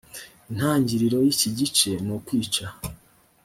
[0.51, 2.65] intangiriro y iki gice nukwica